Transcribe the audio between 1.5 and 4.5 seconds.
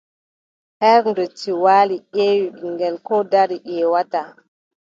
waali ƴeewi, ɓiŋngel koo dari ƴeewataa.